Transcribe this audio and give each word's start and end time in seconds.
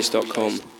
squarespace.com. 0.00 0.73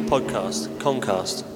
podcast, 0.00 0.68
Concast. 0.80 1.55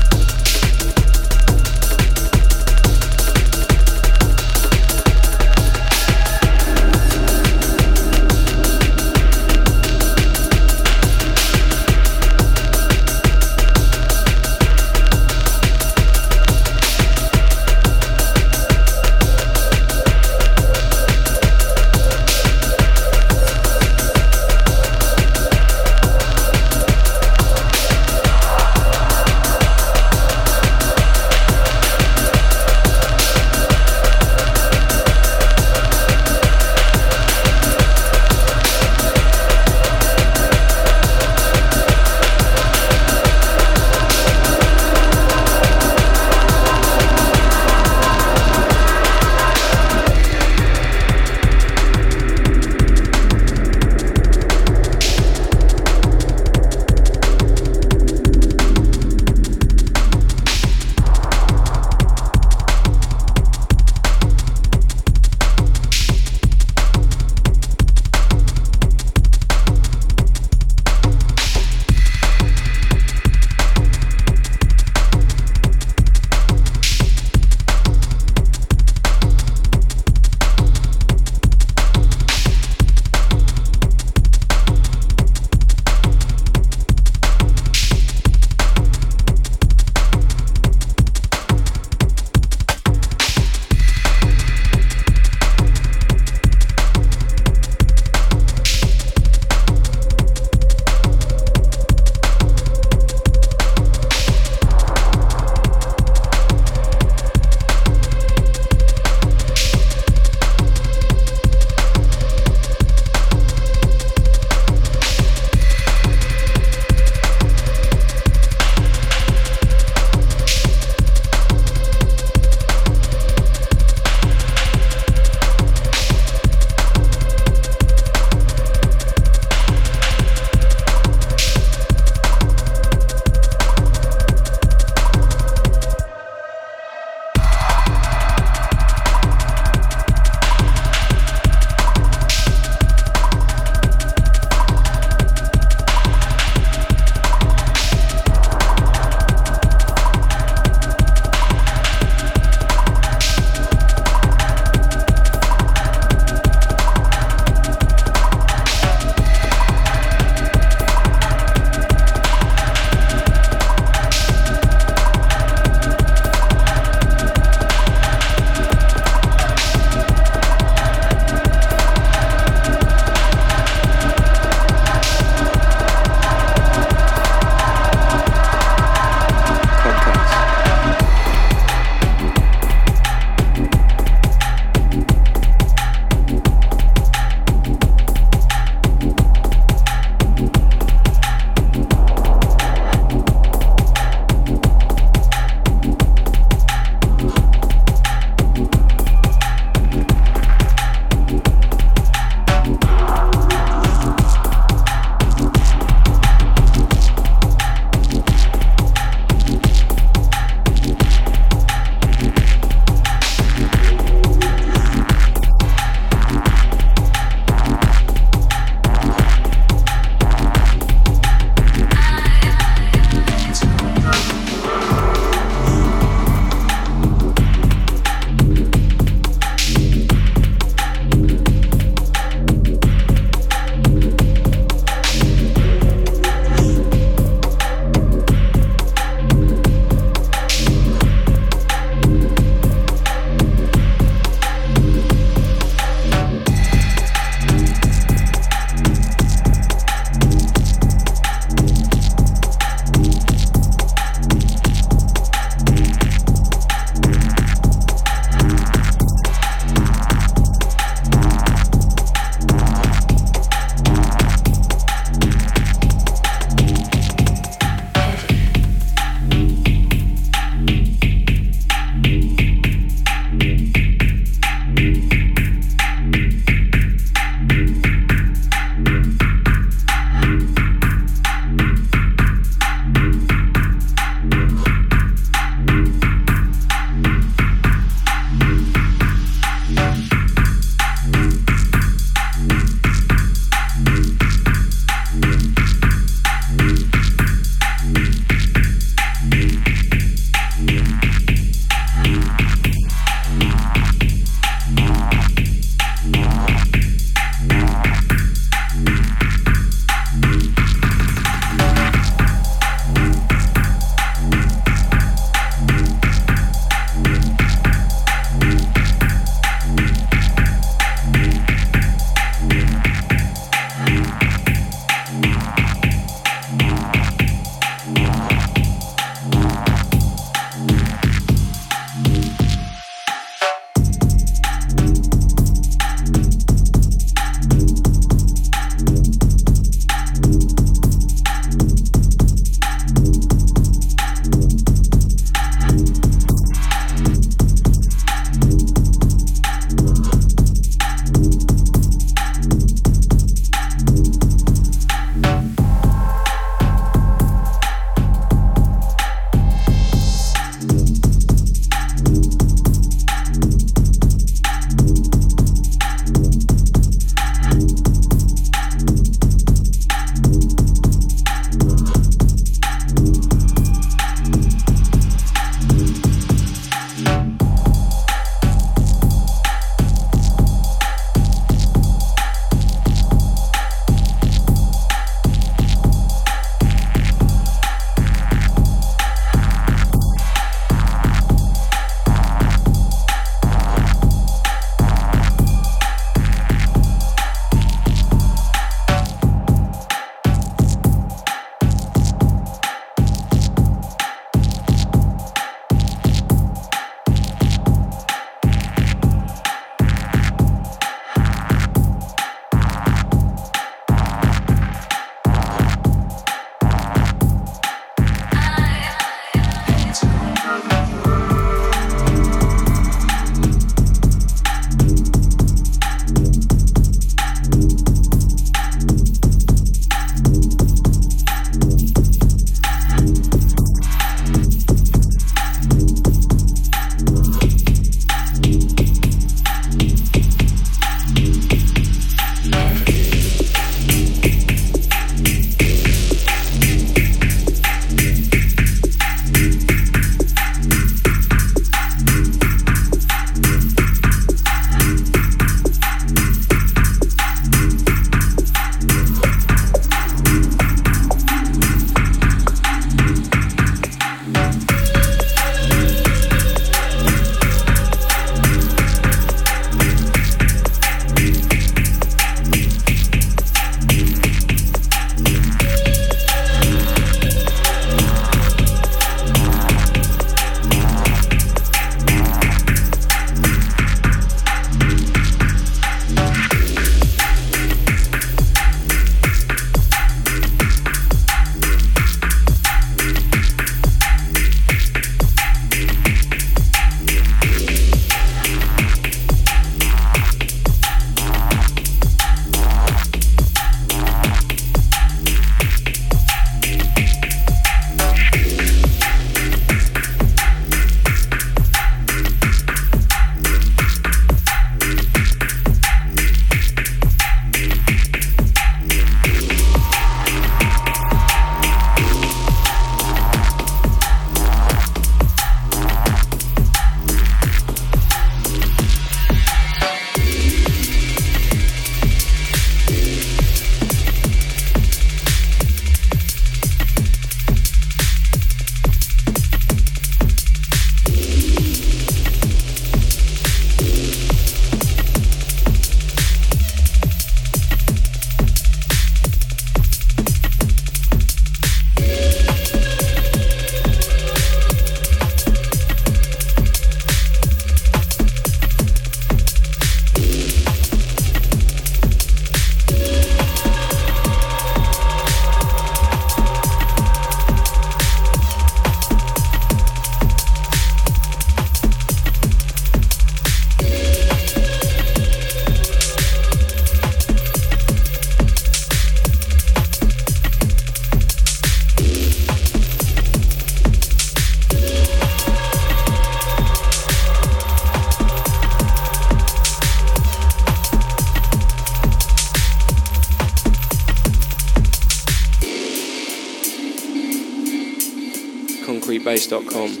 Concast. 599.51 600.00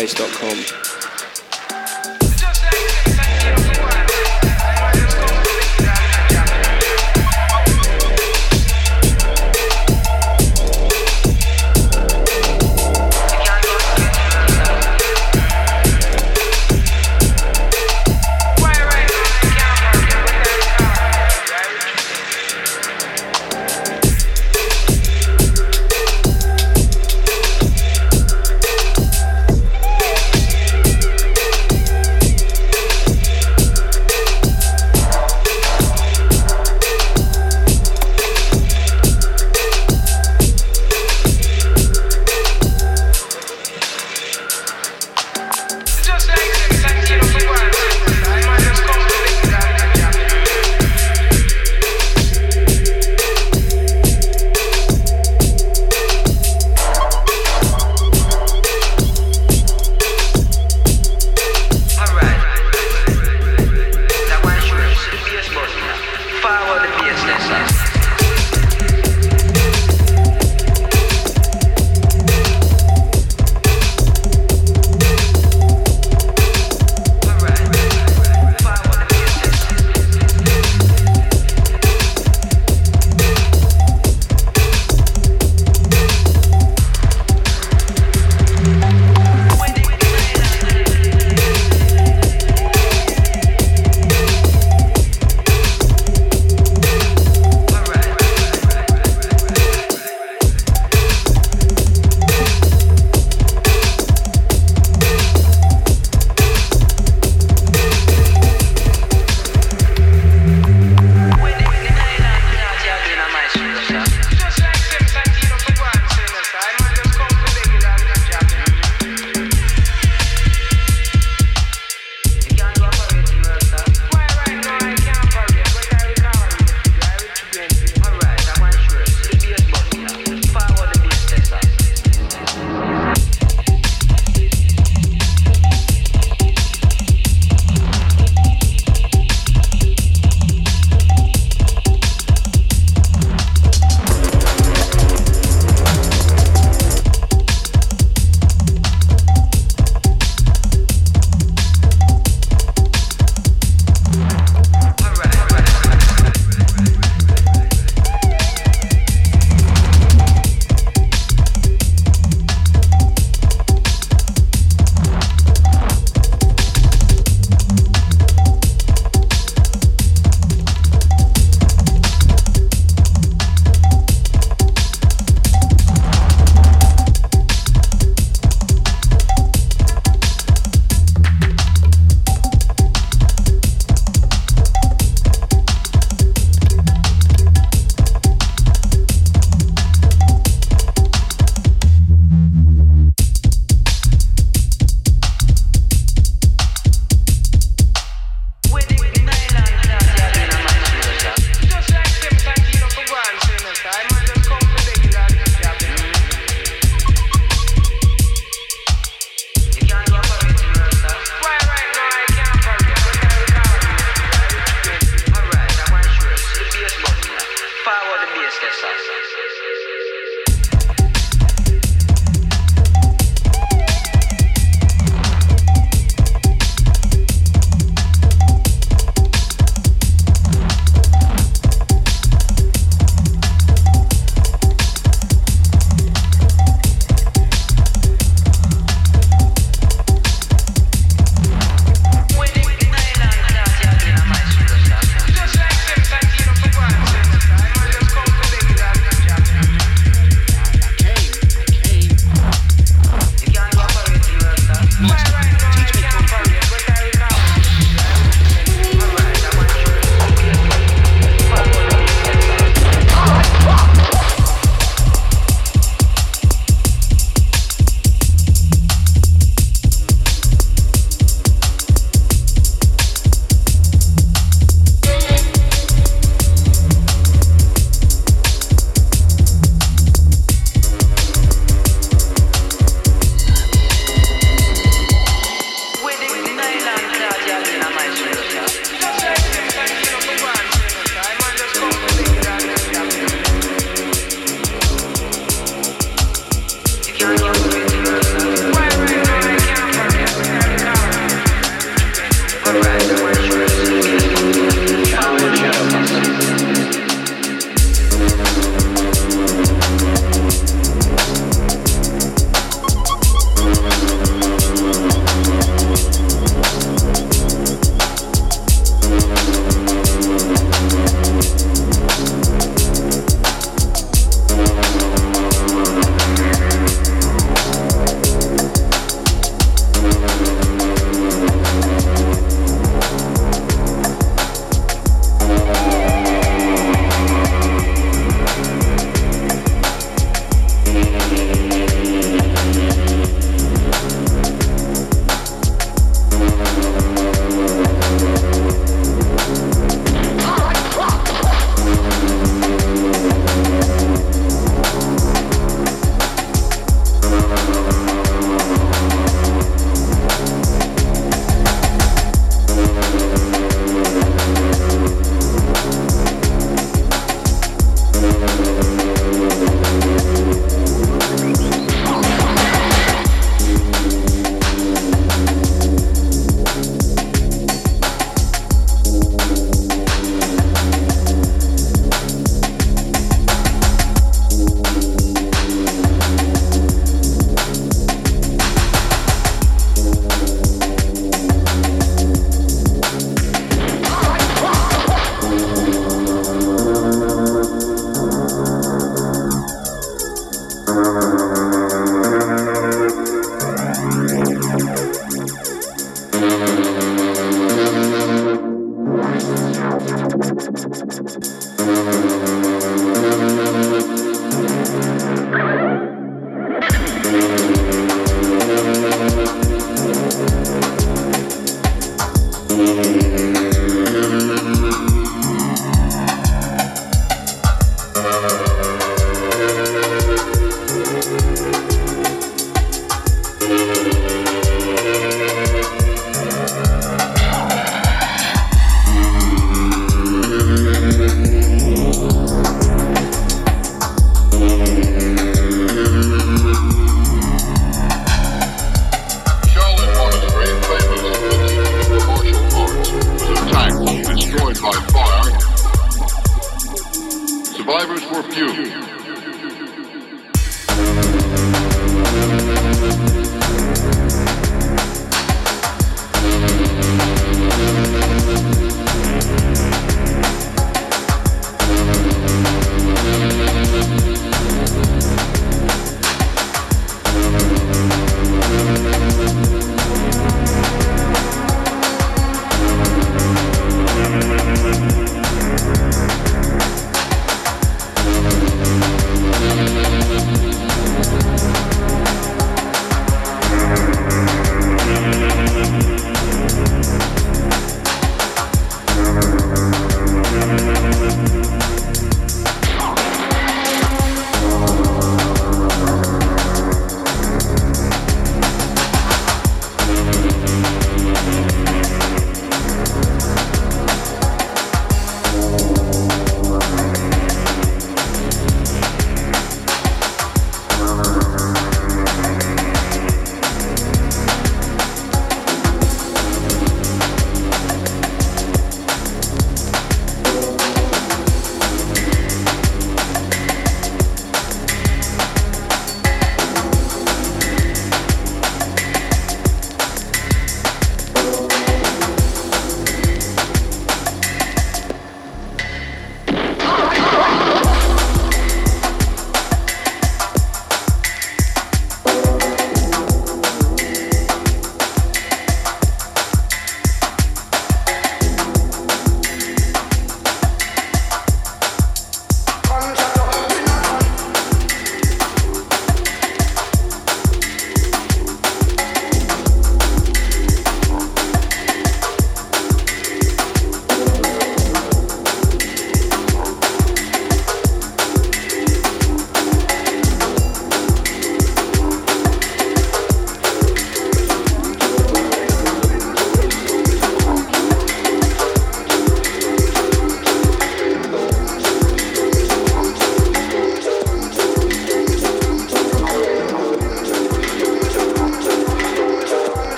myspace.com. 0.00 0.89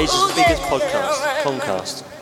Asia's 0.00 0.34
biggest 0.34 0.62
podcast, 0.62 1.42
Comcast. 1.42 2.19